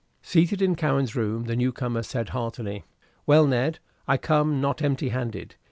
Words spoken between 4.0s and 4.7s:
I come